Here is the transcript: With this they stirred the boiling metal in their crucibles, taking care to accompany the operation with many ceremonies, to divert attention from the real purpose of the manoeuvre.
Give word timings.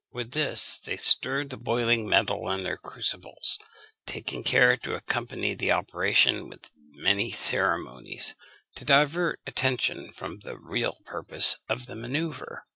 With 0.11 0.31
this 0.31 0.79
they 0.79 0.97
stirred 0.97 1.51
the 1.51 1.57
boiling 1.57 2.09
metal 2.09 2.49
in 2.49 2.63
their 2.63 2.75
crucibles, 2.77 3.59
taking 4.07 4.43
care 4.43 4.75
to 4.77 4.95
accompany 4.95 5.53
the 5.53 5.71
operation 5.71 6.49
with 6.49 6.71
many 6.93 7.31
ceremonies, 7.31 8.33
to 8.77 8.83
divert 8.83 9.41
attention 9.45 10.11
from 10.11 10.39
the 10.39 10.57
real 10.57 10.97
purpose 11.05 11.59
of 11.69 11.85
the 11.85 11.95
manoeuvre. 11.95 12.63